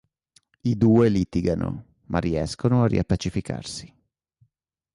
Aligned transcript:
I 0.61 0.77
due 0.77 1.09
litigano, 1.09 1.97
ma 2.05 2.17
riescono 2.17 2.81
a 2.81 2.87
riappacificarsi. 2.87 3.95